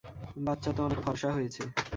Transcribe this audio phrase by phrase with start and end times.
[0.35, 1.61] বাচ্চা তো অনেক ফর্সা হয়েছে।